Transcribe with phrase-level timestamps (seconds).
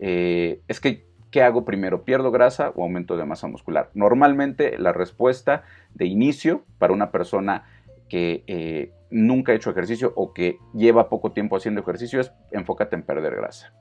[0.00, 2.04] eh, es que, ¿qué hago primero?
[2.04, 3.90] ¿Pierdo grasa o aumento de masa muscular?
[3.94, 7.64] Normalmente la respuesta de inicio para una persona
[8.08, 12.96] que eh, nunca ha hecho ejercicio o que lleva poco tiempo haciendo ejercicio es enfócate
[12.96, 13.72] en perder grasa.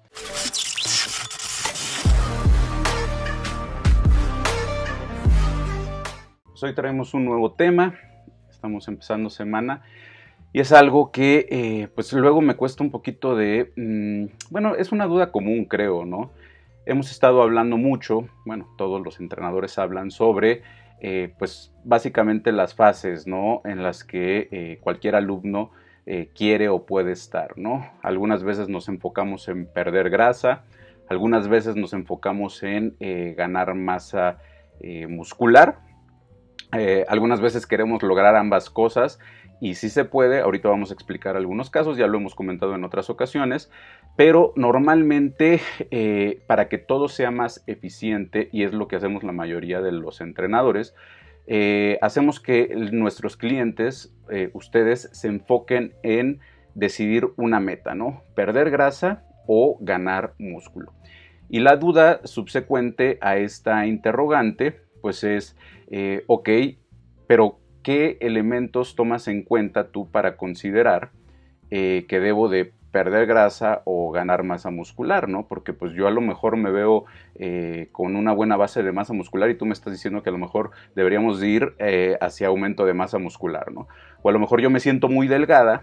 [6.43, 7.95] Pues hoy traemos un nuevo tema,
[8.49, 9.83] estamos empezando semana
[10.51, 14.91] y es algo que eh, pues luego me cuesta un poquito de, mm, bueno, es
[14.91, 16.31] una duda común creo, ¿no?
[16.85, 20.63] Hemos estado hablando mucho, bueno, todos los entrenadores hablan sobre
[21.01, 23.61] eh, pues básicamente las fases, ¿no?
[23.63, 25.71] En las que eh, cualquier alumno
[26.33, 27.87] quiere o puede estar, ¿no?
[28.01, 30.63] Algunas veces nos enfocamos en perder grasa,
[31.07, 32.95] algunas veces nos enfocamos en
[33.37, 34.39] ganar masa
[35.07, 35.81] muscular,
[37.07, 39.19] algunas veces queremos lograr ambas cosas
[39.61, 42.83] y si se puede, ahorita vamos a explicar algunos casos, ya lo hemos comentado en
[42.83, 43.71] otras ocasiones,
[44.15, 49.31] pero normalmente eh, para que todo sea más eficiente, y es lo que hacemos la
[49.31, 50.95] mayoría de los entrenadores,
[51.47, 54.15] eh, hacemos que nuestros clientes,
[54.53, 56.39] ustedes, se enfoquen en
[56.75, 58.23] decidir una meta, ¿no?
[58.35, 60.93] Perder grasa o ganar músculo.
[61.49, 65.57] Y la duda subsecuente a esta interrogante, pues es,
[65.89, 66.49] eh, ok,
[67.27, 71.09] pero ¿qué elementos tomas en cuenta tú para considerar
[71.71, 75.47] eh, que debo de perder grasa o ganar masa muscular, ¿no?
[75.47, 79.13] Porque pues yo a lo mejor me veo eh, con una buena base de masa
[79.13, 81.73] muscular y tú me estás diciendo que a lo mejor deberíamos ir
[82.21, 83.87] hacia aumento de masa muscular, ¿no?
[84.21, 85.81] O a lo mejor yo me siento muy delgada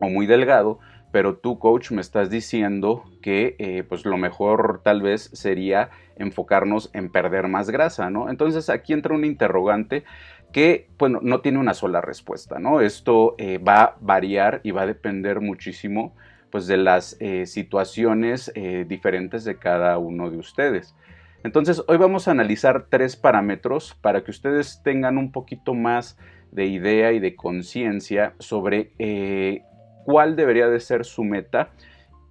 [0.00, 0.78] o muy delgado,
[1.14, 6.90] pero tú, coach, me estás diciendo que eh, pues lo mejor tal vez sería enfocarnos
[6.92, 8.28] en perder más grasa, ¿no?
[8.28, 10.02] Entonces aquí entra un interrogante
[10.54, 12.80] que, bueno, no tiene una sola respuesta, ¿no?
[12.80, 16.14] Esto eh, va a variar y va a depender muchísimo,
[16.50, 18.52] pues, de las eh, situaciones
[18.86, 20.94] diferentes de cada uno de ustedes.
[21.42, 26.16] Entonces, hoy vamos a analizar tres parámetros para que ustedes tengan un poquito más
[26.52, 28.92] de idea y de conciencia sobre
[30.04, 31.70] cuál debería de ser su meta,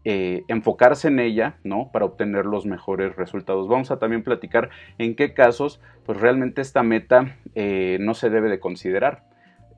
[0.05, 1.89] eh, enfocarse en ella, ¿no?
[1.93, 3.69] Para obtener los mejores resultados.
[3.69, 8.49] Vamos a también platicar en qué casos, pues realmente esta meta eh, no se debe
[8.49, 9.23] de considerar.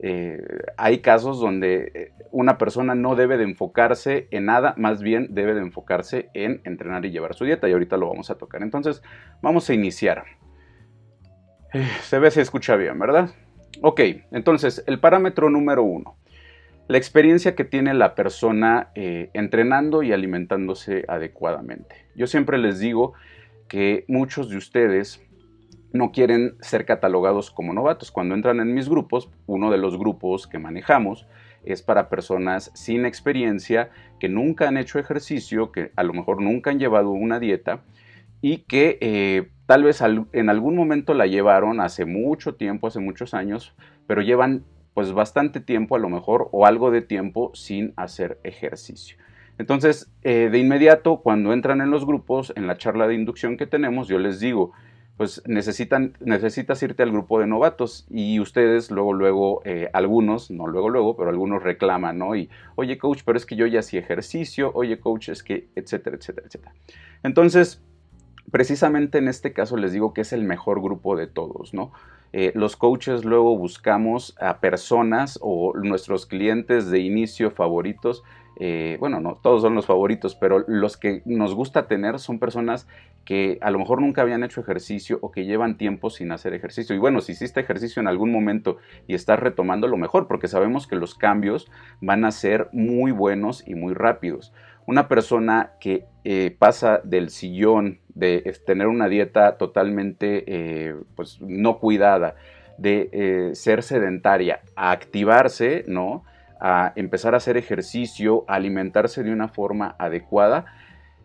[0.00, 0.42] Eh,
[0.76, 5.60] hay casos donde una persona no debe de enfocarse en nada, más bien debe de
[5.60, 8.62] enfocarse en entrenar y llevar su dieta y ahorita lo vamos a tocar.
[8.62, 9.02] Entonces,
[9.42, 10.24] vamos a iniciar.
[12.02, 13.30] se ve, se escucha bien, ¿verdad?
[13.82, 14.00] Ok,
[14.32, 16.16] entonces el parámetro número uno
[16.88, 22.06] la experiencia que tiene la persona eh, entrenando y alimentándose adecuadamente.
[22.14, 23.14] Yo siempre les digo
[23.68, 25.22] que muchos de ustedes
[25.92, 28.12] no quieren ser catalogados como novatos.
[28.12, 31.26] Cuando entran en mis grupos, uno de los grupos que manejamos
[31.64, 36.70] es para personas sin experiencia, que nunca han hecho ejercicio, que a lo mejor nunca
[36.70, 37.82] han llevado una dieta
[38.40, 40.00] y que eh, tal vez
[40.32, 43.74] en algún momento la llevaron hace mucho tiempo, hace muchos años,
[44.06, 44.64] pero llevan
[44.96, 49.18] pues bastante tiempo a lo mejor o algo de tiempo sin hacer ejercicio.
[49.58, 53.66] Entonces, eh, de inmediato, cuando entran en los grupos, en la charla de inducción que
[53.66, 54.72] tenemos, yo les digo,
[55.18, 60.66] pues necesitan, necesitas irte al grupo de novatos y ustedes luego, luego, eh, algunos, no
[60.66, 62.34] luego, luego, pero algunos reclaman, ¿no?
[62.34, 66.16] Y, oye, coach, pero es que yo ya hacía ejercicio, oye, coach, es que, etcétera,
[66.16, 66.72] etcétera, etcétera.
[67.22, 67.82] Entonces,
[68.50, 71.92] precisamente en este caso les digo que es el mejor grupo de todos, ¿no?
[72.32, 78.24] Eh, los coaches luego buscamos a personas o nuestros clientes de inicio favoritos.
[78.58, 82.88] Eh, bueno, no todos son los favoritos, pero los que nos gusta tener son personas
[83.24, 86.94] que a lo mejor nunca habían hecho ejercicio o que llevan tiempo sin hacer ejercicio.
[86.94, 90.86] Y bueno, si hiciste ejercicio en algún momento y estás retomando lo mejor, porque sabemos
[90.86, 91.70] que los cambios
[92.00, 94.52] van a ser muy buenos y muy rápidos.
[94.86, 101.78] Una persona que eh, pasa del sillón, de tener una dieta totalmente eh, pues, no
[101.78, 102.34] cuidada,
[102.78, 106.24] de eh, ser sedentaria, a activarse, ¿no?
[106.58, 110.64] A empezar a hacer ejercicio, a alimentarse de una forma adecuada,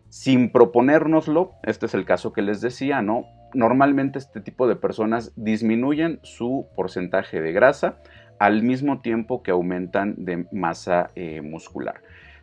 [0.09, 3.25] sin proponérnoslo, este es el caso que les decía, ¿no?
[3.53, 7.99] Normalmente este tipo de personas disminuyen su porcentaje de grasa
[8.37, 11.09] al mismo tiempo que aumentan de masa
[11.43, 12.01] muscular.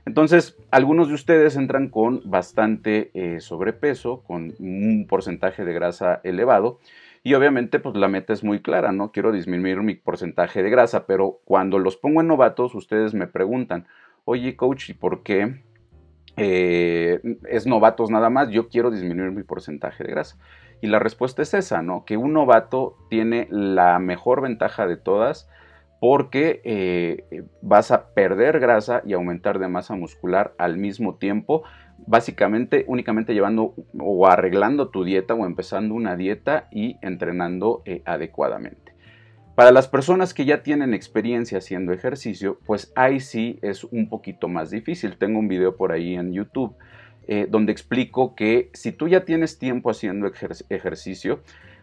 [0.08, 6.78] Entonces, algunos de ustedes entran con bastante eh, sobrepeso, con un porcentaje de grasa elevado.
[7.22, 9.12] Y obviamente, pues la meta es muy clara, ¿no?
[9.12, 13.86] Quiero disminuir mi porcentaje de grasa, pero cuando los pongo en novatos, ustedes me preguntan,
[14.24, 15.62] oye, coach, ¿y por qué
[16.38, 18.48] eh, es novatos nada más?
[18.48, 20.38] Yo quiero disminuir mi porcentaje de grasa.
[20.80, 22.06] Y la respuesta es esa, ¿no?
[22.06, 25.50] Que un novato tiene la mejor ventaja de todas
[26.00, 31.64] porque eh, vas a perder grasa y aumentar de masa muscular al mismo tiempo
[32.06, 38.94] básicamente únicamente llevando o arreglando tu dieta o empezando una dieta y entrenando eh, adecuadamente.
[39.54, 44.46] Para las personas que ya tienen experiencia haciendo ejercicio, pues ahí sí es un poquito
[44.46, 45.16] más difícil.
[45.18, 46.76] Tengo un video por ahí en YouTube
[47.26, 50.30] eh, donde explico que si tú ya tienes tiempo haciendo
[50.68, 51.42] ejercicio,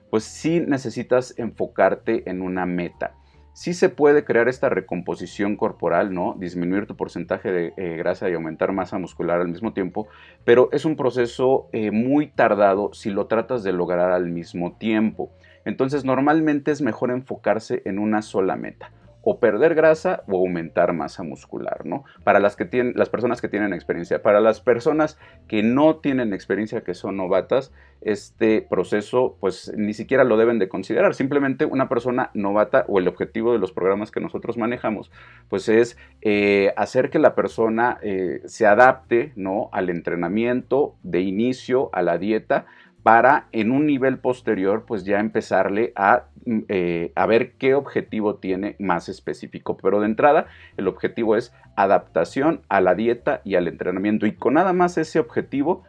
[0.09, 3.15] pues sí necesitas enfocarte en una meta
[3.55, 6.35] sí se puede crear esta recomposición corporal, ¿no?
[6.37, 10.09] Disminuir tu porcentaje de eh, grasa y aumentar masa muscular al mismo tiempo,
[10.43, 15.31] pero es un proceso eh, muy tardado si lo tratas de lograr al mismo tiempo.
[15.63, 18.91] Entonces normalmente es mejor enfocarse en una sola meta
[19.25, 22.05] o perder grasa o aumentar masa muscular, ¿no?
[22.23, 24.21] Para las, que tienen, las personas que tienen experiencia.
[24.21, 25.17] Para las personas
[25.47, 30.69] que no tienen experiencia, que son novatas, este proceso pues ni siquiera lo deben de
[30.69, 31.15] considerar.
[31.15, 35.11] Simplemente una persona novata o el objetivo de los programas que nosotros manejamos
[35.49, 39.69] pues es eh, hacer que la persona eh, se adapte, ¿no?
[39.71, 42.67] Al entrenamiento de inicio, a la dieta,
[43.05, 48.37] para en un nivel posterior pues ya empezarle a, mm, eh, a, ver qué objetivo
[48.37, 49.77] tiene más específico.
[49.77, 54.55] Pero de entrada el objetivo es adaptación a la dieta y al entrenamiento y con
[54.55, 55.83] nada más ese objetivo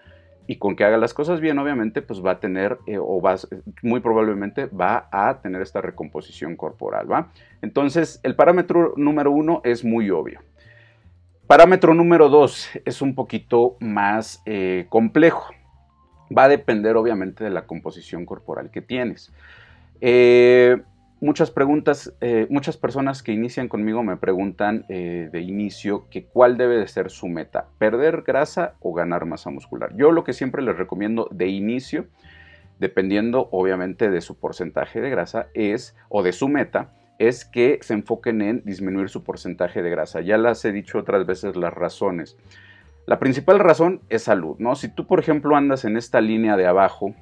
[0.46, 3.36] y con que haga las cosas bien obviamente pues va a tener eh, o va
[3.80, 7.32] muy probablemente va a tener esta recomposición corporal, ¿va?
[7.62, 10.40] Entonces el parámetro número uno es muy obvio.
[11.46, 15.54] Parámetro número dos es un poquito más eh, complejo
[16.36, 19.32] va a depender obviamente de la composición corporal que tienes.
[20.00, 20.76] Eh,
[21.20, 26.56] muchas preguntas, eh, muchas personas que inician conmigo me preguntan eh, de inicio que cuál
[26.56, 29.94] debe de ser su meta, perder grasa o ganar masa muscular.
[29.96, 32.06] Yo lo que siempre les recomiendo de inicio,
[32.78, 37.94] dependiendo obviamente de su porcentaje de grasa, es, o de su meta, es que se
[37.94, 40.20] enfoquen en disminuir su porcentaje de grasa.
[40.20, 42.36] Ya las he dicho otras veces las razones.
[43.06, 44.74] La principal razón es salud, ¿no?
[44.74, 47.14] Si tú, por ejemplo, andas en esta línea de abajo,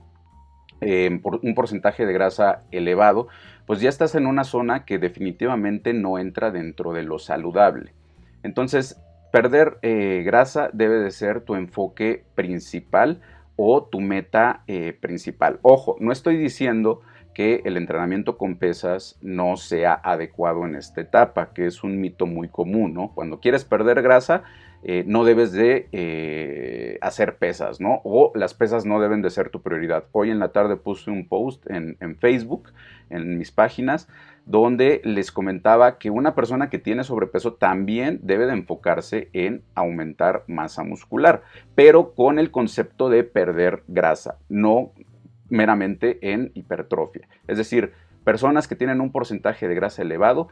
[1.23, 3.29] por un porcentaje de grasa elevado,
[3.67, 7.95] pues ya estás en una zona que definitivamente no entra dentro de lo saludable.
[8.43, 9.01] Entonces,
[9.33, 13.21] perder eh, grasa debe de ser tu enfoque principal
[13.57, 15.59] o tu meta eh, principal.
[15.63, 17.01] Ojo, no estoy diciendo
[17.35, 22.27] que el entrenamiento con pesas no sea adecuado en esta etapa, que es un mito
[22.27, 23.13] muy común, ¿no?
[23.13, 24.45] Cuando quieres perder grasa,
[24.87, 28.03] eh, no debes de eh, hacer pesas, ¿no?
[28.05, 30.05] O las pesas no deben de ser tu prioridad.
[30.13, 32.71] Hoy en la tarde puse un post en, Facebook,
[33.09, 34.09] en mis páginas,
[34.45, 40.45] donde les comentaba que una persona que tiene sobrepeso también debe de enfocarse en aumentar
[40.49, 41.43] masa muscular,
[41.75, 44.93] pero con el concepto de perder grasa, no
[45.49, 47.27] meramente en hipertrofia.
[47.49, 47.93] Es decir,
[48.23, 50.49] personas que tienen un porcentaje de grasa elevado,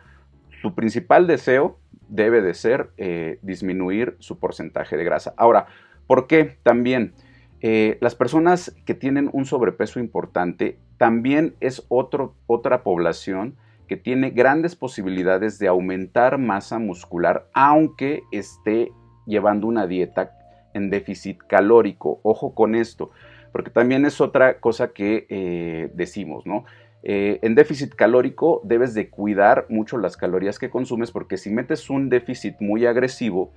[0.62, 5.34] su principal deseo debe de ser eh, disminuir su porcentaje de grasa.
[5.36, 5.66] Ahora,
[6.06, 6.56] ¿por qué?
[6.62, 7.14] También
[7.60, 13.56] eh, las personas que tienen un sobrepeso importante también es otro, otra población
[13.88, 18.92] que tiene grandes posibilidades de aumentar masa muscular aunque esté
[19.26, 20.38] llevando una dieta
[20.74, 22.20] en déficit calórico.
[22.22, 23.10] Ojo con esto,
[23.50, 26.64] porque también es otra cosa que eh, decimos, ¿no?
[27.02, 31.90] Eh, en déficit calórico debes de cuidar mucho las calorías que consumes porque si metes
[31.90, 33.52] un déficit muy agresivo,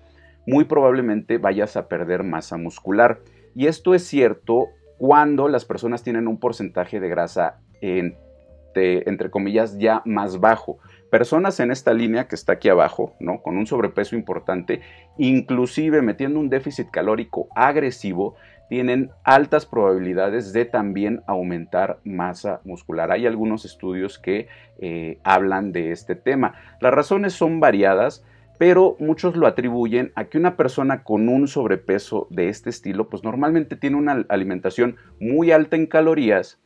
[0.48, 3.20] muy probablemente vayas a perder masa muscular.
[3.54, 7.60] Y esto es cierto cuando las personas tienen un porcentaje de grasa
[8.76, 10.80] entre comillas ya más bajo.
[11.10, 13.42] Personas en esta línea que está aquí abajo, ¿no?
[13.42, 14.82] Con un sobrepeso importante,
[15.18, 18.36] inclusive metiendo un déficit calórico agresivo,
[18.70, 23.12] tienen altas probabilidades de también aumentar masa muscular.
[23.12, 24.48] Hay algunos estudios que
[24.80, 26.56] eh, hablan de este tema.
[26.82, 28.26] Las razones son variadas,
[28.58, 33.24] pero muchos lo atribuyen a que una persona con un sobrepeso de este estilo, pues
[33.24, 36.60] normalmente tiene una alimentación muy alta en calorías,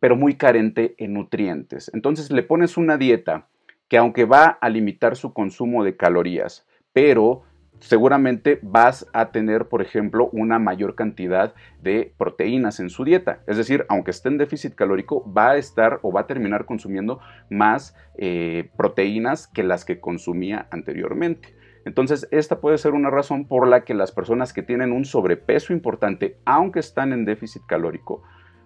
[0.00, 1.90] pero muy carente en nutrientes.
[1.94, 3.48] Entonces le pones una dieta
[3.88, 7.42] que aunque va a limitar su consumo de calorías, pero
[7.80, 13.40] seguramente vas a tener, por ejemplo, una mayor cantidad de proteínas en su dieta.
[13.46, 17.20] Es decir, aunque esté en déficit calórico, va a estar o va a terminar consumiendo
[17.48, 21.54] más eh, proteínas que las que consumía anteriormente.
[21.84, 25.72] Entonces, esta puede ser una razón por la que las personas que tienen un sobrepeso
[25.72, 28.22] importante, aunque están en déficit calórico,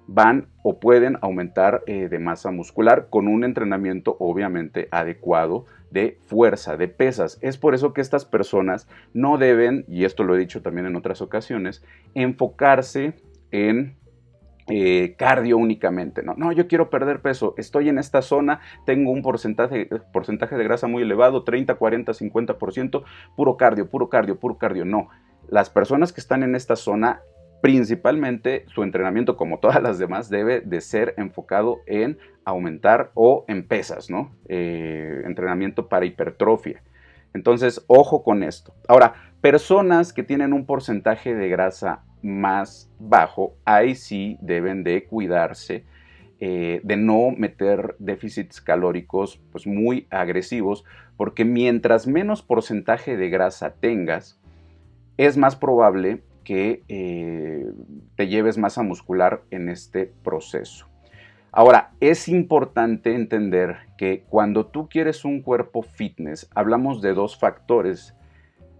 [0.06, 6.76] van o pueden aumentar eh, de masa muscular con un entrenamiento obviamente adecuado de fuerza,
[6.76, 7.38] de pesas.
[7.40, 10.96] Es por eso que estas personas no deben, y esto lo he dicho también en
[10.96, 11.84] otras ocasiones,
[12.14, 13.14] enfocarse
[13.50, 13.96] en
[14.66, 16.22] eh, cardio únicamente.
[16.22, 16.34] ¿no?
[16.36, 20.86] no, yo quiero perder peso, estoy en esta zona, tengo un porcentaje, porcentaje de grasa
[20.86, 23.04] muy elevado, 30, 40, 50%,
[23.36, 24.84] puro cardio, puro cardio, puro cardio.
[24.84, 25.10] No,
[25.48, 27.20] las personas que están en esta zona,
[27.64, 33.66] principalmente su entrenamiento, como todas las demás, debe de ser enfocado en aumentar o en
[33.66, 34.34] pesas, ¿no?
[34.50, 36.82] Eh, entrenamiento para hipertrofia.
[37.32, 38.74] Entonces, ojo con esto.
[38.86, 45.86] Ahora, personas que tienen un porcentaje de grasa más bajo, ahí sí deben de cuidarse
[46.40, 50.84] eh, de no meter déficits calóricos pues, muy agresivos,
[51.16, 54.38] porque mientras menos porcentaje de grasa tengas,
[55.16, 57.66] es más probable que eh,
[58.16, 60.86] te lleves masa muscular en este proceso.
[61.50, 68.14] Ahora, es importante entender que cuando tú quieres un cuerpo fitness, hablamos de dos factores.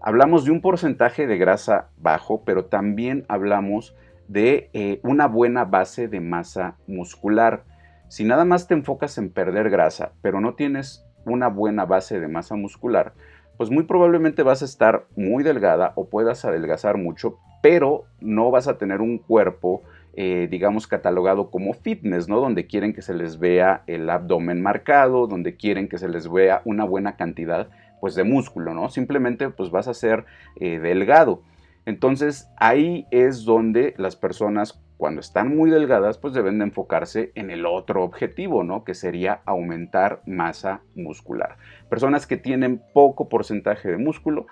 [0.01, 3.95] Hablamos de un porcentaje de grasa bajo, pero también hablamos
[4.27, 7.63] de eh, una buena base de masa muscular.
[8.09, 12.27] Si nada más te enfocas en perder grasa, pero no tienes una buena base de
[12.27, 13.13] masa muscular,
[13.57, 18.67] pues muy probablemente vas a estar muy delgada o puedas adelgazar mucho, pero no vas
[18.67, 19.81] a tener un cuerpo
[20.13, 22.39] eh, digamos, catalogado como fitness, ¿no?
[22.39, 26.61] Donde quieren que se les vea el abdomen marcado, donde quieren que se les vea
[26.63, 27.69] una buena cantidad,
[27.99, 28.89] pues, de músculo, ¿no?
[28.89, 30.25] Simplemente, pues, vas a ser
[30.57, 31.41] eh, delgado.
[31.85, 37.49] Entonces, ahí es donde las personas, cuando están muy delgadas, pues deben de enfocarse en
[37.49, 38.83] el otro objetivo, ¿no?
[38.83, 41.57] Que sería aumentar masa muscular.
[41.89, 44.45] Personas que tienen poco porcentaje de músculo,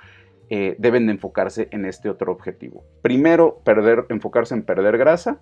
[0.50, 2.84] eh, deben de enfocarse en este otro objetivo.
[3.02, 3.62] Primero,
[4.10, 5.42] enfocarse en perder grasa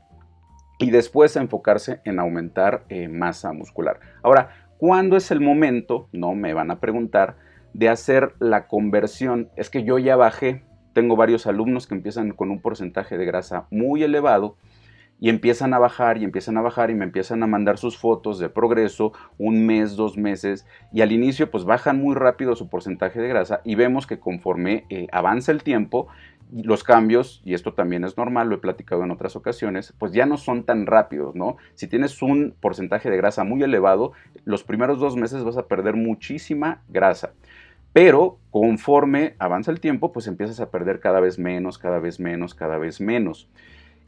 [0.79, 4.00] y después enfocarse en aumentar eh, masa muscular.
[4.24, 6.10] Ahora, ¿cuándo es el momento?
[6.12, 7.36] No me van a preguntar
[7.74, 9.50] de hacer la conversión.
[9.55, 10.63] Es que yo ya bajé.
[10.93, 14.58] Tengo varios alumnos que empiezan con un porcentaje de grasa muy elevado
[15.21, 18.39] y empiezan a bajar y empiezan a bajar y me empiezan a mandar sus fotos
[18.39, 23.21] de progreso un mes, dos meses y al inicio pues bajan muy rápido su porcentaje
[23.21, 26.07] de grasa y vemos que conforme eh, avanza el tiempo
[26.51, 30.25] los cambios, y esto también es normal, lo he platicado en otras ocasiones, pues ya
[30.25, 31.55] no son tan rápidos, ¿no?
[31.75, 34.11] Si tienes un porcentaje de grasa muy elevado,
[34.43, 37.31] los primeros dos meses vas a perder muchísima grasa.
[37.93, 42.53] Pero conforme avanza el tiempo, pues empiezas a perder cada vez menos, cada vez menos,
[42.53, 43.47] cada vez menos.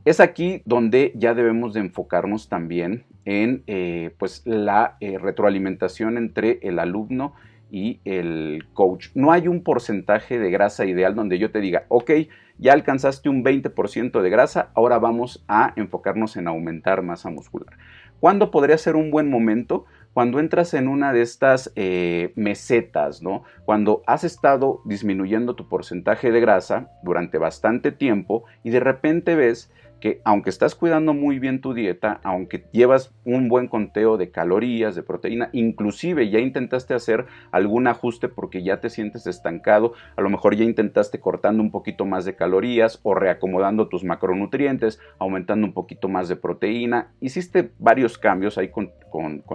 [0.05, 6.59] Es aquí donde ya debemos de enfocarnos también en eh, pues la eh, retroalimentación entre
[6.61, 7.33] el alumno
[7.71, 9.07] y el coach.
[9.15, 12.11] No hay un porcentaje de grasa ideal donde yo te diga, ok,
[12.57, 17.77] ya alcanzaste un 20% de grasa, ahora vamos a enfocarnos en aumentar masa muscular.
[18.19, 19.85] ¿Cuándo podría ser un buen momento?
[20.13, 23.43] Cuando entras en una de estas eh, mesetas, ¿no?
[23.65, 29.71] Cuando has estado disminuyendo tu porcentaje de grasa durante bastante tiempo y de repente ves
[30.03, 34.95] que aunque estás cuidando muy bien tu dieta, aunque llevas un buen conteo de calorías,
[34.95, 40.29] de proteína, inclusive ya intentaste hacer algún ajuste porque ya te sientes estancado, a lo
[40.29, 45.73] mejor ya intentaste cortando un poquito más de calorías o reacomodando tus macronutrientes, aumentando un
[45.73, 48.91] poquito más de proteína, hiciste varios cambios ahí con,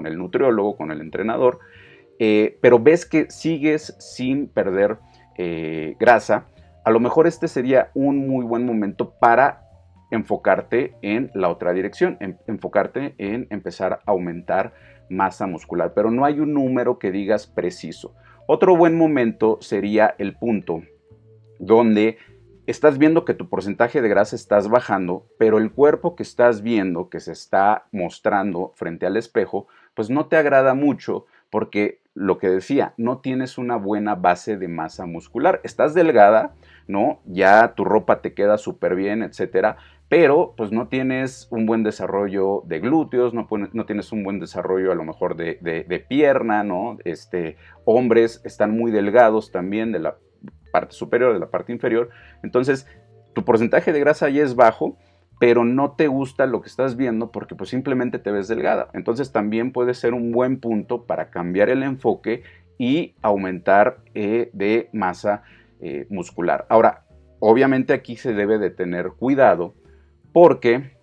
[0.07, 1.59] el nutriólogo, con el entrenador,
[2.19, 4.97] eh, pero ves que sigues sin perder
[5.37, 6.47] eh, grasa,
[6.85, 9.68] a lo mejor este sería un muy buen momento para
[10.11, 14.73] enfocarte en la otra dirección, enfocarte en empezar a aumentar
[15.11, 18.15] masa muscular, pero no hay un número que digas preciso.
[18.47, 20.83] Otro buen momento sería el punto
[21.59, 22.19] donde
[22.67, 27.09] estás viendo que tu porcentaje de grasa estás bajando, pero el cuerpo que estás viendo,
[27.09, 32.49] que se está mostrando frente al espejo, pues no te agrada mucho porque lo que
[32.49, 35.61] decía, no tienes una buena base de masa muscular.
[35.63, 36.53] Estás delgada,
[36.89, 37.21] ¿no?
[37.27, 39.77] Ya tu ropa te queda súper bien, etcétera,
[40.09, 43.47] pero pues no tienes un buen desarrollo de glúteos, no,
[43.87, 46.97] tienes un buen desarrollo a lo mejor de, pierna, ¿no?
[47.05, 50.17] Este, hombres están muy delgados también de la
[50.73, 52.09] parte superior, de la parte inferior.
[52.43, 52.87] Entonces,
[53.35, 54.97] tu porcentaje de grasa ya es bajo,
[55.39, 58.89] pero no te gusta lo que estás viendo porque pues simplemente te ves delgada.
[58.95, 62.43] Entonces también puede ser un buen punto para cambiar el enfoque
[62.79, 65.43] y aumentar eh, de masa
[65.81, 66.67] eh, muscular.
[66.69, 67.05] Ahora,
[67.41, 69.75] obviamente aquí se debe de tener cuidado
[70.33, 70.97] porque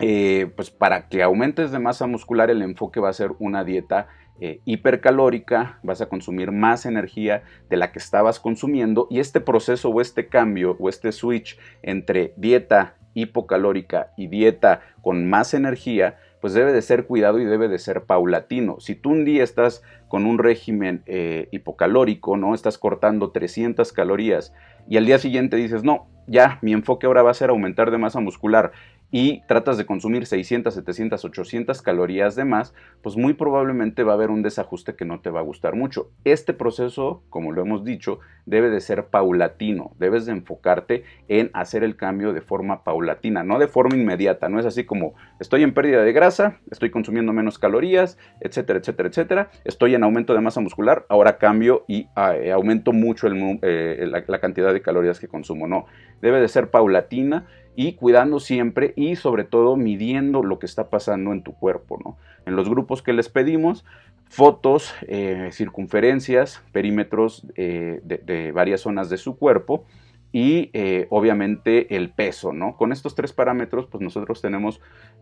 [0.00, 4.08] eh, pues para que aumentes de masa muscular el enfoque va a ser una dieta
[4.40, 9.90] eh, hipercalórica, vas a consumir más energía de la que estabas consumiendo y este proceso
[9.90, 16.52] o este cambio o este switch entre dieta hipocalórica y dieta con más energía, pues
[16.52, 18.80] debe de ser cuidado y debe de ser paulatino.
[18.80, 22.54] Si tú un día estás con un régimen eh, hipocalórico, ¿no?
[22.54, 24.52] Estás cortando 300 calorías
[24.88, 27.98] y al día siguiente dices, no, ya, mi enfoque ahora va a ser aumentar de
[27.98, 28.72] masa muscular
[29.16, 34.14] y tratas de consumir 600, 700, 800 calorías de más, pues muy probablemente va a
[34.16, 36.10] haber un desajuste que no te va a gustar mucho.
[36.24, 41.84] Este proceso, como lo hemos dicho, debe de ser paulatino, debes de enfocarte en hacer
[41.84, 45.74] el cambio de forma paulatina, no de forma inmediata, no es así como estoy en
[45.74, 50.60] pérdida de grasa, estoy consumiendo menos calorías, etcétera, etcétera, etcétera, estoy en aumento de masa
[50.60, 55.68] muscular, ahora cambio y ah, eh, aumento mucho eh, la cantidad de calorías que consumo,
[55.68, 55.86] no,
[56.20, 61.32] debe de ser paulatina y cuidando siempre y sobre todo midiendo lo que está pasando
[61.32, 61.98] en tu cuerpo.
[62.04, 62.16] ¿no?
[62.46, 63.84] En los grupos que les pedimos,
[64.28, 69.84] fotos, eh, circunferencias, perímetros eh, de, varias zonas de su cuerpo
[70.32, 72.76] y eh, obviamente el peso, ¿no?
[72.76, 74.80] Con estos tres parámetros, pues nosotros tenemos,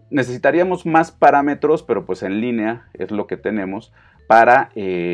[0.09, 3.93] necesitaríamos más parámetros, pero pues en línea es lo que tenemos
[4.27, 4.71] para,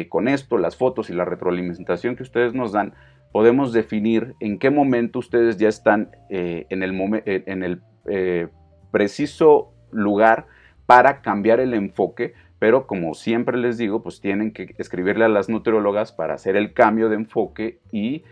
[0.09, 2.95] con esto, las fotos y la retroalimentación que ustedes nos dan,
[3.33, 8.49] podemos definir en qué momento ustedes ya están eh, en el, eh, eh,
[8.91, 10.47] preciso lugar
[10.87, 15.49] para cambiar el enfoque, pero como siempre les digo, pues tienen que escribirle a las
[15.49, 18.25] nutriólogas para hacer el cambio de enfoque y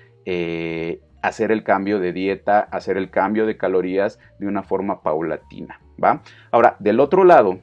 [1.23, 6.23] hacer el cambio de dieta, hacer el cambio de calorías de una forma paulatina, ¿va?
[6.51, 7.61] Ahora, del otro lado,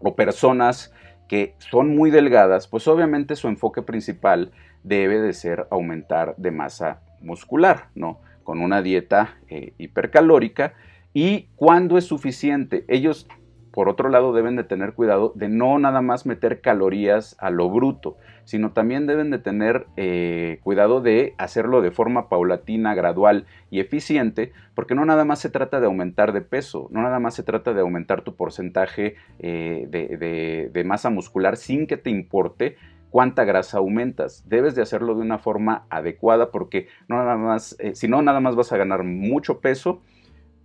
[0.00, 0.92] o personas
[1.28, 4.52] que son muy delgadas, pues obviamente su enfoque principal
[4.84, 8.20] debe de ser aumentar de masa muscular, ¿no?
[8.44, 10.74] Con una dieta eh, hipercalórica.
[11.12, 12.84] ¿Y cuándo es suficiente?
[12.88, 13.26] Ellos,
[13.72, 17.70] por otro lado, deben de tener cuidado de no nada más meter calorías a lo
[17.70, 23.80] bruto, sino también deben de tener eh, cuidado de hacerlo de forma paulatina, gradual y
[23.80, 27.42] eficiente, porque no nada más se trata de aumentar de peso, no nada más se
[27.42, 32.76] trata de aumentar tu porcentaje eh, de masa muscular sin que te importe
[33.14, 34.42] cuánta grasa aumentas.
[34.48, 38.40] Debes de hacerlo de una forma adecuada porque no nada más, eh, si no, nada
[38.40, 40.02] más vas a ganar mucho peso,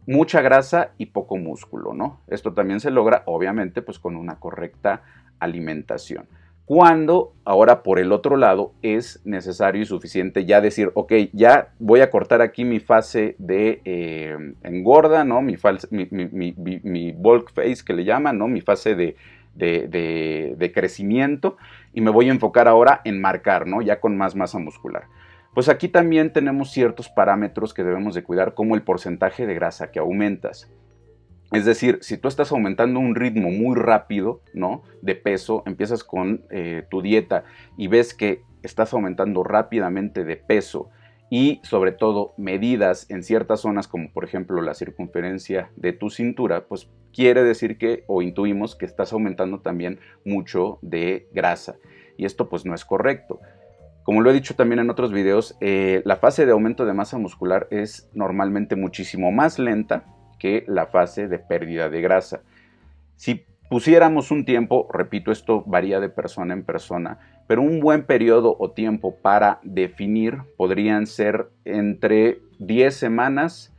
[0.07, 2.21] mucha grasa y poco músculo, ¿no?
[2.27, 5.03] Esto también se logra, obviamente, pues con una correcta
[5.37, 6.25] alimentación.
[6.65, 11.99] Cuando ahora por el otro lado es necesario y suficiente ya decir, ok, ya voy
[11.99, 15.43] a cortar aquí mi fase de eh, engorda, ¿no?
[15.43, 15.55] Mi,
[15.91, 18.47] mi, mi, bulk phase que le llaman, ¿no?
[18.47, 21.57] Mi fase de, crecimiento
[21.99, 23.81] y me voy a enfocar ahora en marcar, ¿no?
[23.81, 25.07] Ya con más masa muscular.
[25.53, 29.91] Pues aquí también tenemos ciertos parámetros que debemos de cuidar, como el porcentaje de grasa
[29.91, 30.71] que aumentas.
[31.51, 34.83] Es decir, si tú estás aumentando un ritmo muy rápido, ¿no?
[35.01, 37.43] De peso, empiezas con eh, tu dieta
[37.75, 40.91] y ves que estás aumentando rápidamente de peso
[41.29, 46.65] y sobre todo medidas en ciertas zonas como por ejemplo la circunferencia de tu cintura,
[46.65, 51.75] pues quiere decir que o intuimos que estás aumentando también mucho de grasa
[52.17, 53.39] y esto pues no es correcto.
[54.03, 57.17] Como lo he dicho también en otros videos, eh, la fase de aumento de masa
[57.19, 60.03] muscular es normalmente muchísimo más lenta
[60.39, 62.41] que la fase de pérdida de grasa.
[63.15, 68.55] Si pusiéramos un tiempo, repito, esto varía de persona en persona, pero un buen periodo
[68.59, 73.73] o tiempo para definir podrían ser entre 10 semanas,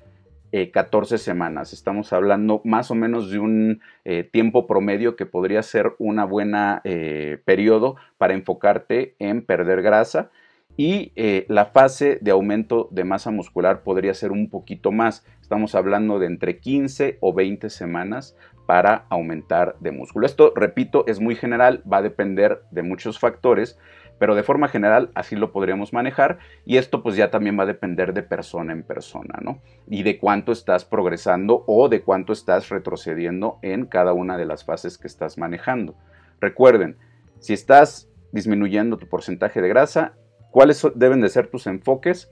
[0.73, 1.73] 14 eh, semanas.
[1.73, 6.81] Estamos hablando más o menos de un eh, tiempo promedio que podría ser una buena
[6.83, 10.33] eh, periodo para enfocarte en perder grasa
[10.77, 11.13] y
[11.49, 15.27] la fase de aumento de masa muscular podría ser un poquito más.
[15.41, 20.27] Estamos hablando de entre 15 o 20 semanas para aumentar de músculo.
[20.27, 23.79] Esto, repito, es muy general, va a depender de muchos factores,
[24.19, 27.67] pero de forma general así lo podríamos manejar y esto pues ya también va a
[27.67, 29.61] depender de persona en persona, ¿no?
[29.89, 34.65] Y de cuánto estás progresando o de cuánto estás retrocediendo en cada una de las
[34.65, 35.97] fases que estás manejando.
[36.41, 36.97] Recuerden,
[37.39, 40.15] si estás disminuyendo tu porcentaje de grasa,
[40.51, 42.31] ¿cuáles deben de ser tus enfoques?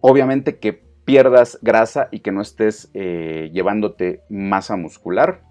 [0.00, 0.72] Obviamente que
[1.04, 5.42] pierdas grasa y que no estés eh, llevándote masa muscular,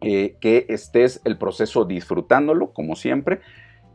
[0.00, 3.40] eh, que estés el proceso disfrutándolo, como siempre,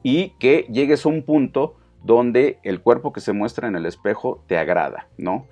[0.04, 4.44] y que llegues a un punto donde el cuerpo que se muestra en el espejo
[4.46, 5.48] te agrada, ¿no?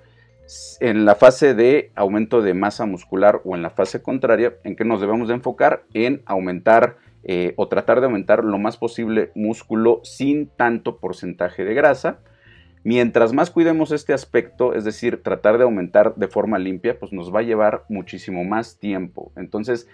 [0.78, 4.84] En la fase de aumento de masa muscular o en la fase contraria, ¿en qué
[4.84, 5.84] nos debemos de enfocar?
[5.94, 11.74] En aumentar eh, o tratar de aumentar lo más posible músculo sin tanto porcentaje de
[11.74, 12.20] grasa,
[12.84, 17.34] Mientras más cuidemos este aspecto, es decir, tratar de aumentar de forma limpia, pues nos
[17.34, 19.32] va a llevar muchísimo más tiempo.
[19.36, 19.88] Entonces,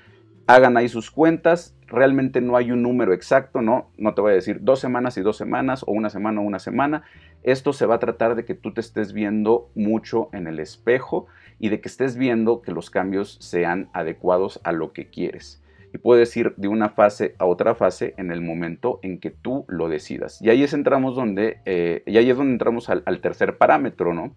[0.49, 1.77] hagan ahí sus cuentas.
[1.87, 3.93] Realmente no hay un número exacto, ¿no?
[3.97, 6.59] No te voy a decir dos semanas y dos semanas o una semana o una
[6.59, 7.05] semana.
[7.45, 11.29] Esto se va a tratar de que tú te estés viendo mucho en el espejo
[11.61, 15.60] y de que estés viendo que los cambios sean adecuados a lo que quieres
[15.93, 19.65] y puedes ir de una fase a otra fase en el momento en que tú
[19.69, 20.41] lo decidas.
[20.41, 24.37] Y ahí es, entramos donde, eh, ahí es donde entramos al, tercer parámetro, ¿no?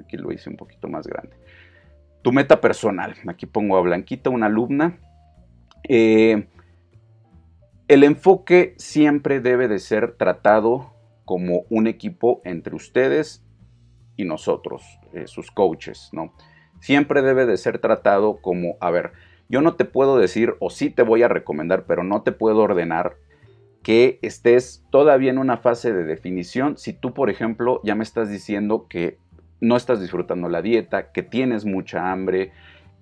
[0.00, 1.36] Aquí lo hice un poquito más grande.
[2.22, 3.14] tu meta personal.
[3.28, 4.98] Aquí pongo a Blanquita, una alumna.
[5.88, 6.48] Eh,
[7.86, 10.92] el enfoque siempre debe de ser tratado
[11.24, 13.44] como un equipo entre ustedes
[14.16, 14.82] y nosotros,
[15.12, 16.34] eh, sus coaches, ¿no?
[16.80, 19.12] Siempre debe de ser tratado como, a ver,
[19.48, 22.58] yo no te puedo decir o sí te voy a recomendar, pero no te puedo
[22.58, 23.16] ordenar
[23.82, 28.28] que estés todavía en una fase de definición si tú, por ejemplo, ya me estás
[28.28, 29.18] diciendo que
[29.60, 32.52] no estás disfrutando la dieta, que tienes mucha hambre,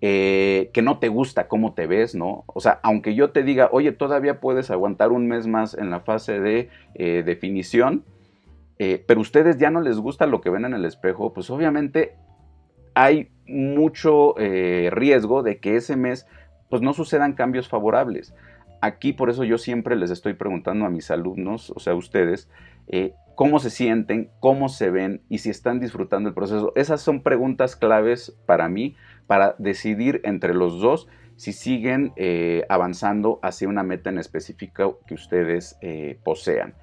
[0.00, 2.44] eh, que no te gusta cómo te ves, ¿no?
[2.46, 6.00] O sea, aunque yo te diga, oye, todavía puedes aguantar un mes más en la
[6.00, 8.04] fase de eh, definición,
[8.78, 12.16] eh, pero ustedes ya no les gusta lo que ven en el espejo, pues obviamente
[12.94, 16.26] hay mucho riesgo de que ese mes
[16.70, 18.34] pues no sucedan cambios favorables.
[18.80, 22.48] Aquí por eso yo siempre les estoy preguntando a mis alumnos, o sea, a ustedes,
[23.34, 26.72] cómo se sienten, cómo se ven y si están disfrutando el proceso.
[26.76, 33.40] Esas son preguntas claves para mí para decidir entre los dos si siguen eh, avanzando
[33.42, 36.74] hacia una meta en específico que ustedes eh, posean.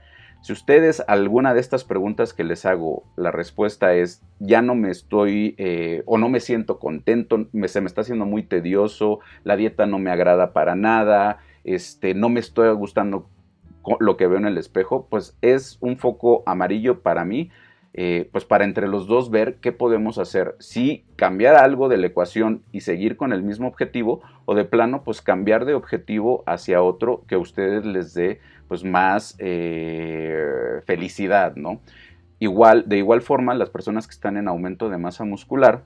[0.42, 4.90] Si ustedes alguna de estas preguntas que les hago, la respuesta es ya no me
[4.90, 9.86] estoy eh, o no me siento contento, se me está haciendo muy tedioso, la dieta
[9.86, 13.30] no me agrada para nada, este, no me estoy gustando
[14.00, 17.52] lo que veo en el espejo, pues es un foco amarillo para mí,
[17.94, 22.08] eh, pues para entre los dos ver qué podemos hacer, si cambiar algo de la
[22.08, 26.82] ecuación y seguir con el mismo objetivo o de plano pues cambiar de objetivo hacia
[26.82, 28.40] otro que a ustedes les dé
[28.72, 31.82] pues más eh, felicidad, ¿no?
[32.40, 35.84] Igual, de igual forma, las personas que están en aumento de masa muscular,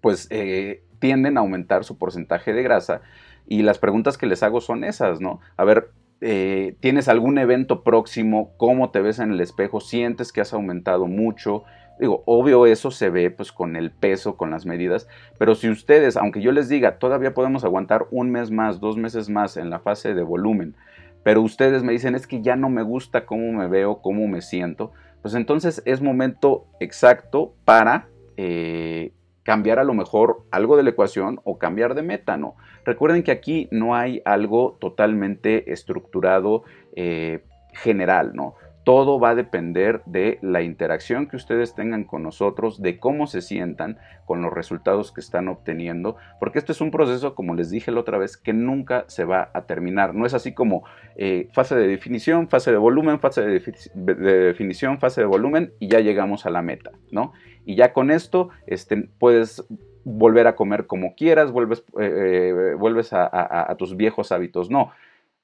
[0.00, 3.00] pues eh, tienden a aumentar su porcentaje de grasa
[3.48, 5.40] y las preguntas que les hago son esas, ¿no?
[5.56, 5.90] A ver,
[6.20, 11.06] eh, tienes algún evento próximo, cómo te ves en el espejo, sientes que has aumentado
[11.06, 11.64] mucho.
[11.98, 15.08] Digo, obvio eso se ve pues con el peso, con las medidas,
[15.40, 19.28] pero si ustedes, aunque yo les diga, todavía podemos aguantar un mes más, dos meses
[19.28, 20.76] más en la fase de volumen,
[21.26, 24.42] pero ustedes me dicen es que ya no me gusta cómo me veo, cómo me
[24.42, 29.10] siento, pues entonces es momento exacto para eh,
[29.42, 32.54] cambiar a lo mejor algo de la ecuación o cambiar de meta, ¿no?
[32.84, 36.62] Recuerden que aquí no hay algo totalmente estructurado
[36.94, 38.54] eh, general, ¿no?
[38.86, 43.42] Todo va a depender de la interacción que ustedes tengan con nosotros, de cómo se
[43.42, 47.90] sientan con los resultados que están obteniendo, porque esto es un proceso, como les dije
[47.90, 50.14] la otra vez, que nunca se va a terminar.
[50.14, 50.84] No es así como
[51.16, 53.60] eh, fase de definición, fase de volumen, fase de,
[53.96, 57.32] definición, fase de volumen y ya llegamos a la meta, ¿no?
[57.64, 59.66] Y ya con esto este, puedes
[60.04, 64.70] volver a comer como quieras, vuelves, eh, eh, vuelves a tus viejos hábitos.
[64.70, 64.92] No,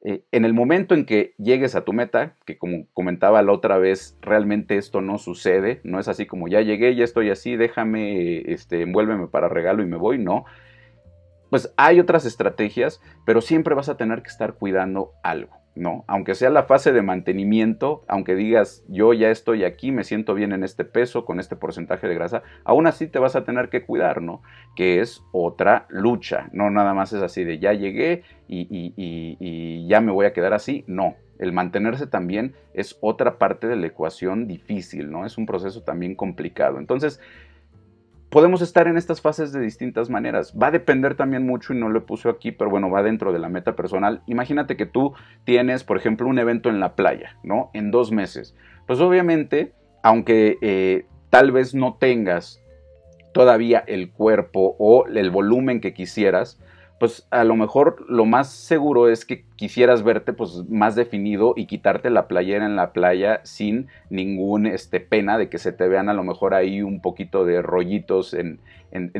[0.05, 3.79] eh, en el momento en que llegues a tu meta, que como comentaba la otra
[3.79, 8.41] vez, realmente esto no sucede, no es así como ya llegué, ya estoy así, déjame,
[8.53, 10.45] este, envuélveme para regalo y me voy, no.
[11.51, 15.62] Pues hay otras estrategias, pero siempre vas a tener que estar cuidando algo.
[15.75, 16.05] ¿No?
[16.07, 20.53] Aunque sea la fase de mantenimiento, aunque digas yo ya estoy aquí, me siento bien
[20.53, 23.85] en este peso, con este porcentaje de grasa, aún así te vas a tener que
[23.85, 24.43] cuidar, ¿no?
[24.77, 30.01] Que es otra lucha, no nada más es así de ya llegué y, y ya
[30.01, 31.17] me voy a quedar así, no.
[31.39, 35.27] El mantenerse también es otra parte de la ecuación difícil, ¿no?
[35.27, 36.79] Es un proceso también complicado.
[36.79, 37.21] Entonces,
[38.33, 40.55] podemos estar en estas fases de distintas maneras.
[40.61, 43.39] Va a depender también mucho, y no lo puse aquí, pero bueno, va dentro de
[43.39, 44.23] la meta personal.
[44.27, 45.13] Imagínate que tú
[45.45, 47.71] tienes, por ejemplo, un evento en la playa, ¿no?
[47.75, 48.57] En dos meses.
[48.87, 52.63] Pues obviamente, aunque eh, tal vez no tengas
[53.35, 56.59] todavía el cuerpo o el volumen que quisieras,
[57.03, 61.67] pues a lo mejor lo más seguro es que quisieras verte pues más definido y
[61.67, 66.09] quitarte la playera en la playa sin ningún este, pena de que se te vean
[66.09, 68.61] a lo mejor ahí un poquito de rollitos en,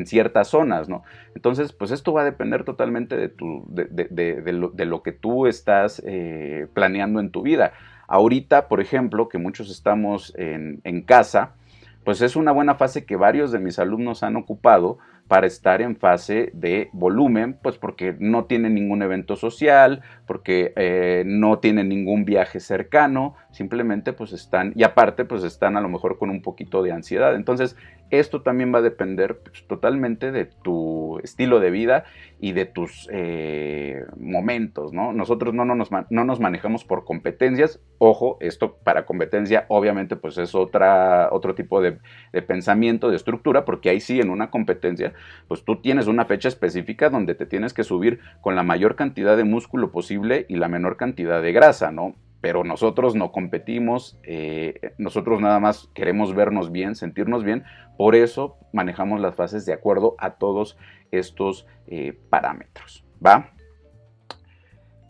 [0.07, 1.03] ciertas zonas, ¿no?
[1.35, 6.69] Entonces, pues esto va a depender totalmente de, tu, de, lo, que tú estás eh,
[6.75, 7.73] planeando en tu vida.
[8.07, 11.57] Ahorita, por ejemplo, que muchos estamos en, en casa,
[12.05, 15.97] pues es una buena fase que varios de mis alumnos han ocupado para estar en
[15.97, 22.25] fase de volumen, pues porque no tienen ningún evento social, porque eh, no tienen ningún
[22.25, 26.83] viaje cercano, simplemente pues están, y aparte pues están a lo mejor con un poquito
[26.83, 27.35] de ansiedad.
[27.35, 27.77] Entonces,
[28.11, 32.05] esto también va a depender pues, totalmente de tu estilo de vida
[32.43, 35.13] y de tus eh, momentos, ¿no?
[35.13, 40.37] Nosotros no, no, nos, no nos manejamos por competencias, ojo, esto para competencia obviamente pues
[40.39, 41.99] es otra, otro tipo de,
[42.33, 45.13] de pensamiento, de estructura, porque ahí sí en una competencia
[45.47, 49.37] pues tú tienes una fecha específica donde te tienes que subir con la mayor cantidad
[49.37, 52.17] de músculo posible y la menor cantidad de grasa, ¿no?
[52.43, 57.63] pero nosotros no competimos, eh, nosotros nada más queremos vernos bien, sentirnos bien,
[57.97, 60.77] por eso manejamos las fases de acuerdo a todos
[61.13, 63.51] estos eh, parámetros, ¿va?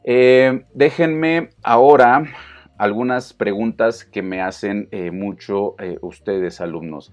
[0.04, 2.24] Eh, déjenme ahora
[2.76, 7.12] algunas preguntas que me hacen mucho ustedes, alumnos.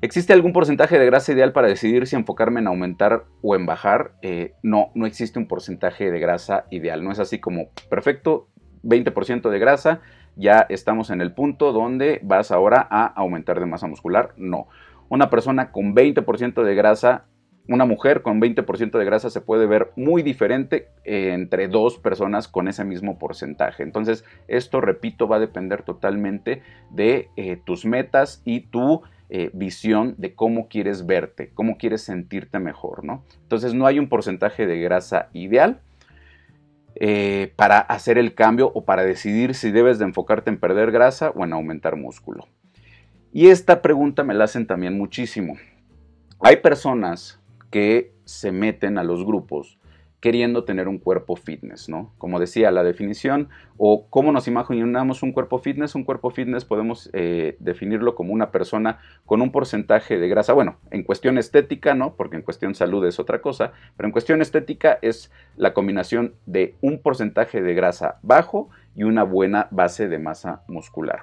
[0.00, 4.12] ¿Existe algún porcentaje de grasa ideal para decidir si enfocarme en aumentar o en bajar?
[4.62, 7.02] no, no existe un porcentaje de grasa ideal.
[7.02, 8.46] No es así como, perfecto,
[8.84, 10.00] 20% de grasa,
[10.36, 14.34] ya estamos en el punto donde vas ahora a aumentar de masa muscular.
[14.36, 14.68] No.
[15.08, 17.26] Una persona con 20% de grasa,
[17.66, 22.46] una mujer con 20% de grasa se puede ver muy diferente eh, entre dos personas
[22.46, 23.82] con ese mismo porcentaje.
[23.82, 30.14] Entonces, esto, repito, va a depender totalmente de eh, tus metas y tu eh, visión
[30.18, 33.24] de cómo quieres verte, cómo quieres sentirte mejor, ¿no?
[33.42, 35.80] Entonces, no hay un porcentaje de grasa ideal
[37.56, 41.42] para hacer el cambio o para decidir si debes de enfocarte en perder grasa o
[41.44, 42.46] en aumentar músculo.
[43.32, 45.56] Y esta pregunta me la hacen también muchísimo.
[46.38, 47.40] Hay personas
[47.74, 49.80] que se meten a los grupos
[50.20, 52.14] queriendo tener un cuerpo fitness, ¿no?
[52.18, 55.96] Como decía, la definición o cómo nos imaginamos un cuerpo fitness.
[55.96, 60.76] Un cuerpo fitness podemos eh, definirlo como una persona con un porcentaje de grasa, bueno,
[60.92, 62.14] en cuestión estética, ¿no?
[62.14, 66.76] Porque en cuestión salud es otra cosa, pero en cuestión estética es la combinación de
[66.80, 71.22] un porcentaje de grasa bajo y una buena base de masa muscular.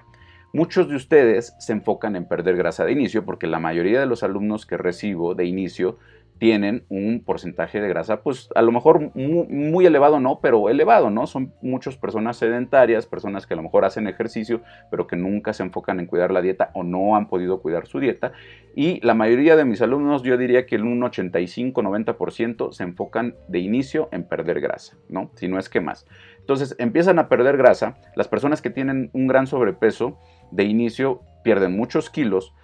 [0.54, 4.22] Muchos de ustedes se enfocan en perder grasa de inicio porque la mayoría de los
[4.22, 5.98] alumnos que recibo de inicio
[6.42, 11.28] tienen un porcentaje de grasa, pues a lo mejor muy, elevado no, pero elevado, ¿no?
[11.28, 15.62] Son muchas personas sedentarias, personas que a lo mejor hacen ejercicio, pero que nunca se
[15.62, 18.32] enfocan en cuidar la dieta o no han podido cuidar su dieta.
[18.76, 24.10] Y la mayoría de mis alumnos, yo diría que un 85-90% se enfocan de inicio
[24.12, 25.30] en perder grasa, ¿no?
[25.36, 26.08] Si no es que más.
[26.40, 30.18] Entonces empiezan a perder grasa, las personas que tienen un gran sobrepeso
[30.50, 32.56] de inicio pierden muchos kilos,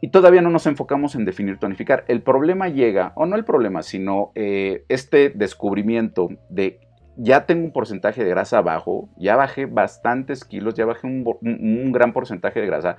[0.00, 2.04] y todavía no nos enfocamos en definir tonificar.
[2.08, 6.80] El problema llega, o no el problema, sino eh, este descubrimiento de
[7.16, 12.12] ya tengo un porcentaje de grasa bajo, ya bajé bastantes kilos, ya bajé un, gran
[12.12, 12.96] porcentaje de grasa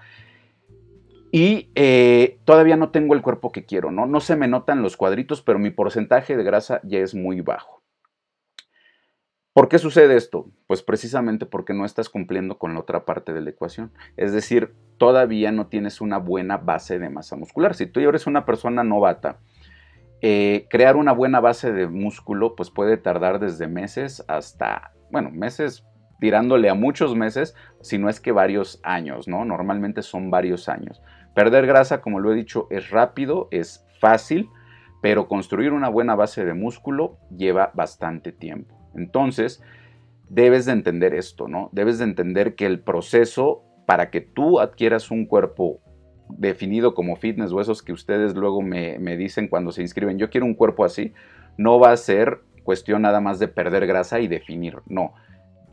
[1.31, 4.07] y eh, todavía no tengo el cuerpo que quiero, ¿no?
[4.07, 7.78] No se me notan los cuadritos, pero mi porcentaje de grasa ya es muy bajo.
[9.59, 10.45] ¿Por qué sucede esto?
[10.67, 13.91] Pues precisamente porque no estás cumpliendo con la otra parte de la ecuación.
[14.15, 17.75] Es decir, todavía no tienes una buena base de masa muscular.
[17.75, 19.39] Si tú eres una persona novata,
[20.21, 25.85] eh, crear una buena base de músculo pues puede tardar desde meses hasta, bueno, meses
[26.21, 29.43] tirándole a muchos meses, si no es que varios años, ¿no?
[29.43, 31.01] Normalmente son varios años.
[31.35, 34.47] Perder grasa, como lo he dicho, es rápido, es fácil,
[35.01, 38.78] pero construir una buena base de músculo lleva bastante tiempo.
[38.95, 39.61] Entonces,
[40.29, 41.69] debes de entender esto, ¿no?
[41.71, 45.79] Debes de entender que el proceso para que tú adquieras un cuerpo
[46.29, 50.45] definido como fitness o esos que ustedes luego me, dicen cuando se inscriben, yo quiero
[50.45, 51.13] un cuerpo así,
[51.57, 55.13] no va a ser cuestión nada más de perder grasa y definir, no.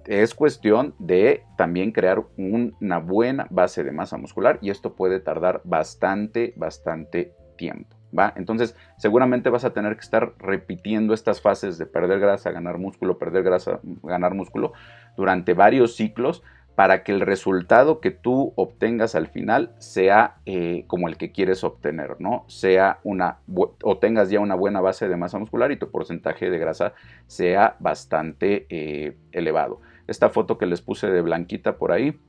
[0.06, 5.60] Es cuestión de también crear una buena base de masa muscular y esto puede tardar
[5.64, 7.96] bastante, bastante tiempo.
[8.36, 13.18] Entonces, seguramente vas a tener que estar repitiendo estas fases de perder grasa, ganar músculo,
[13.18, 14.72] perder grasa, ganar músculo
[15.16, 16.42] durante varios ciclos
[16.76, 21.64] para que el resultado que tú obtengas al final sea eh, como el que quieres
[21.64, 22.44] obtener, ¿no?
[22.48, 23.38] Sea una,
[23.82, 26.92] o tengas ya una buena base de masa muscular y tu porcentaje de grasa
[27.26, 29.80] sea bastante eh, elevado.
[30.06, 32.20] Esta foto que les puse de Blanquita por ahí,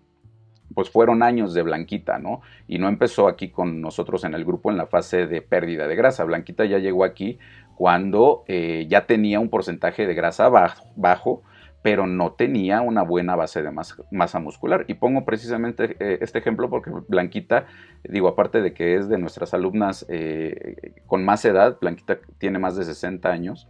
[0.73, 2.41] pues fueron años de Blanquita, ¿no?
[2.67, 5.95] Y no empezó aquí con nosotros en el grupo en la fase de pérdida de
[5.95, 6.23] grasa.
[6.23, 7.39] Blanquita ya llegó aquí
[7.75, 11.43] cuando eh, ya tenía un porcentaje de grasa bajo,
[11.83, 14.85] pero no tenía una buena base de masa, muscular.
[14.87, 17.67] Y pongo precisamente eh, este ejemplo porque Blanquita,
[18.03, 22.75] digo, aparte de que es de nuestras alumnas eh, con más edad, Blanquita tiene más
[22.75, 23.69] de 60 años,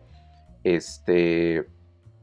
[0.63, 1.67] este,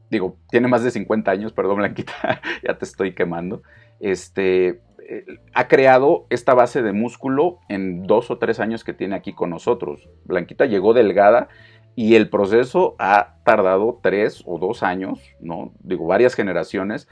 [0.09, 3.61] digo, tiene más de 50 años, perdón Blanquita, ya te estoy quemando
[3.99, 9.15] este, eh, ha creado esta base de músculo en dos o tres años que tiene
[9.15, 10.09] aquí con nosotros.
[10.25, 11.47] Blanquita llegó delgada
[11.95, 15.73] y el proceso ha tardado tres o dos años, ¿no?
[15.79, 17.07] Digo, varias generaciones,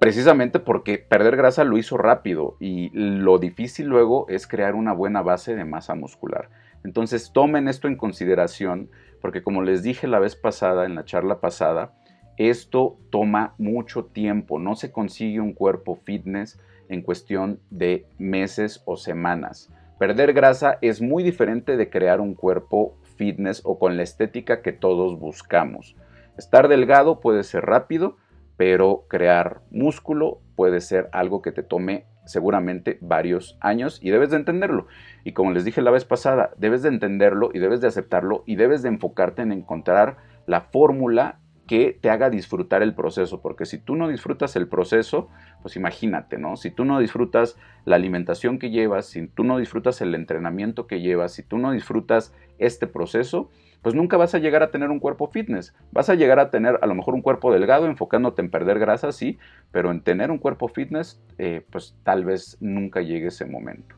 [0.00, 5.22] precisamente porque perder grasa lo hizo rápido y lo difícil luego es crear una buena
[5.22, 6.50] base de masa muscular.
[6.84, 11.40] Entonces tomen esto en consideración porque como les dije la vez pasada, en la charla
[11.40, 11.92] pasada,
[12.36, 18.96] esto toma mucho tiempo, no se consigue un cuerpo fitness en cuestión de meses o
[18.96, 19.70] semanas.
[19.98, 24.72] Perder grasa es muy diferente de crear un cuerpo fitness o con la estética que
[24.72, 25.96] todos buscamos.
[26.36, 28.16] Estar delgado puede ser rápido,
[28.56, 34.36] pero crear músculo puede ser algo que te tome seguramente varios años y debes de
[34.36, 34.86] entenderlo.
[35.24, 38.56] Y como les dije la vez pasada, debes de entenderlo y debes de aceptarlo y
[38.56, 40.16] debes de enfocarte en encontrar
[40.46, 45.28] la fórmula que te haga disfrutar el proceso, porque si tú no disfrutas el proceso,
[45.62, 46.56] pues imagínate, ¿no?
[46.56, 51.00] Si tú no disfrutas la alimentación que llevas, si tú no disfrutas el entrenamiento que
[51.00, 53.50] llevas, si tú no disfrutas este proceso,
[53.82, 55.74] pues nunca vas a llegar a tener un cuerpo fitness.
[55.90, 59.10] Vas a llegar a tener a lo mejor un cuerpo delgado, enfocándote en perder grasa,
[59.10, 59.38] sí,
[59.72, 63.96] pero en tener un cuerpo fitness, eh, pues tal vez nunca llegue ese momento.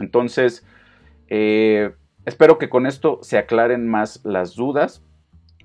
[0.00, 0.66] Entonces,
[1.28, 1.92] eh,
[2.24, 5.04] espero que con esto se aclaren más las dudas.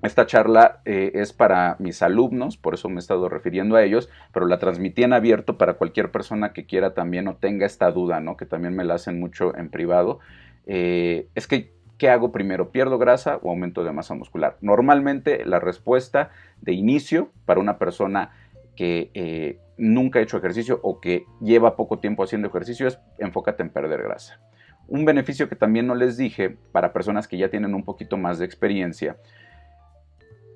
[0.02, 4.08] Esta charla eh, es para mis alumnos, por eso me he estado refiriendo a ellos,
[4.32, 8.20] pero la transmití en abierto para cualquier persona que quiera también o tenga esta duda,
[8.20, 8.36] ¿no?
[8.36, 10.20] Que también me la hacen mucho en privado.
[10.66, 12.70] es que ¿Qué hago primero?
[12.70, 14.56] ¿Pierdo grasa o aumento de masa muscular?
[14.60, 16.30] Normalmente la respuesta
[16.62, 18.30] de inicio para una persona
[18.76, 23.64] que eh, nunca ha hecho ejercicio o que lleva poco tiempo haciendo ejercicio es enfócate
[23.64, 24.40] en perder grasa.
[24.86, 28.38] Un beneficio que también no les dije para personas que ya tienen un poquito más
[28.38, 29.16] de experiencia.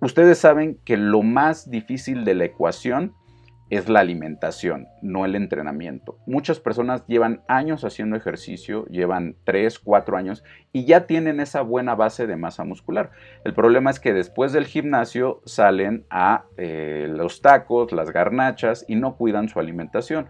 [0.03, 3.15] Ustedes saben que lo más difícil de la ecuación
[3.71, 6.19] es la alimentación, no el entrenamiento.
[6.27, 11.95] Muchas personas llevan años haciendo ejercicio, llevan 3, 4 años y ya tienen esa buena
[11.95, 13.13] base de masa muscular.
[13.45, 18.97] El problema es que después del gimnasio salen a eh, los tacos, las garnachas y
[18.97, 20.27] no cuidan su alimentación.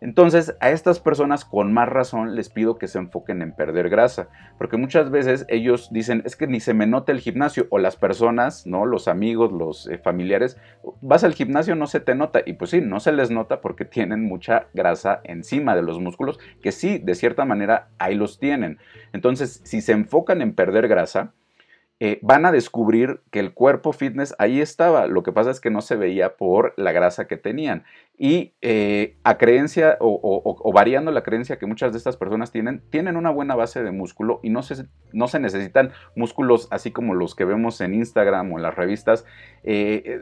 [0.00, 4.28] Entonces, a estas personas con más razón les pido que se enfoquen en perder grasa,
[4.58, 7.96] porque muchas veces ellos dicen, es que ni se me nota el gimnasio, o las
[7.96, 8.86] personas, ¿no?
[8.86, 10.56] Los amigos, los eh, familiares,
[11.00, 13.84] vas al gimnasio, no se te nota, y pues sí, no se les nota porque
[13.84, 18.78] tienen mucha grasa encima de los músculos, que sí, de cierta manera, ahí los tienen.
[19.12, 21.32] Entonces, si se enfocan en perder grasa,
[22.00, 25.08] eh, van a descubrir que el cuerpo fitness ahí estaba.
[25.08, 27.84] Lo que pasa es que no se veía por la grasa que tenían.
[28.16, 33.16] Y eh, a creencia o, variando la creencia que muchas de estas personas tienen, tienen
[33.16, 37.34] una buena base de músculo y no se, no se necesitan músculos así como los
[37.34, 39.24] que vemos en Instagram o en las revistas
[39.64, 40.20] eh,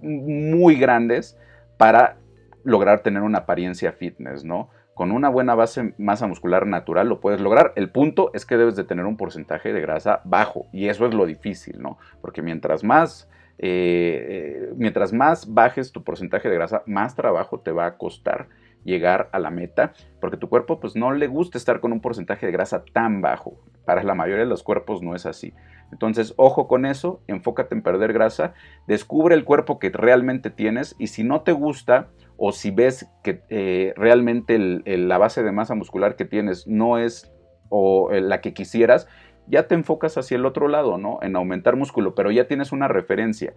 [0.00, 1.36] muy grandes
[1.78, 2.16] para
[2.62, 4.70] lograr tener una apariencia fitness, ¿no?
[4.94, 7.72] Con una buena base masa muscular natural lo puedes lograr.
[7.76, 11.14] El punto es que debes de tener un porcentaje de grasa bajo y eso es
[11.14, 11.98] lo difícil, ¿no?
[12.20, 13.28] Porque mientras más,
[13.58, 14.26] eh,
[14.68, 18.48] eh, mientras más bajes tu porcentaje de grasa, más trabajo te va a costar
[18.84, 22.46] llegar a la meta, porque tu cuerpo pues no le gusta estar con un porcentaje
[22.46, 23.54] de grasa tan bajo.
[23.84, 25.54] Para la mayoría de los cuerpos no es así.
[25.90, 28.54] Entonces, ojo con eso, enfócate en perder grasa,
[28.86, 32.08] descubre el cuerpo que realmente tienes y si no te gusta,
[32.44, 37.32] o si ves que eh, realmente la base de masa muscular que tienes no es
[37.68, 39.06] o, eh, la que quisieras,
[39.46, 41.20] ya te enfocas hacia el otro lado, ¿no?
[41.22, 43.54] En aumentar músculo, pero ya tienes una referencia.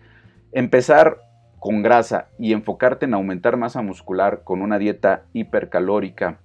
[0.51, 1.17] Empezar
[1.57, 6.37] con grasa y enfocarte en aumentar masa muscular con una dieta hipercalórica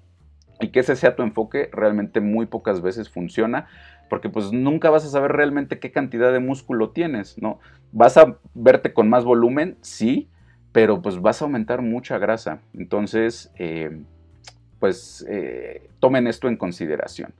[0.60, 3.66] y que ese sea tu enfoque, realmente muy pocas veces funciona,
[4.08, 7.58] porque pues nunca vas a saber realmente qué cantidad de músculo tienes, ¿no?
[7.92, 10.30] Vas a verte con más volumen, sí,
[10.72, 12.60] pero pues vas a aumentar mucha grasa.
[12.74, 14.02] Entonces, eh,
[14.78, 17.32] pues eh, tomen esto en consideración.